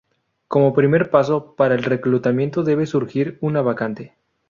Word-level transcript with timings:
Como 0.47 0.73
primer 0.73 1.11
paso 1.11 1.53
para 1.55 1.75
el 1.75 1.83
reclutamiento 1.83 2.63
debe 2.63 2.87
surgir 2.87 3.37
una 3.39 3.61
vacante. 3.61 4.15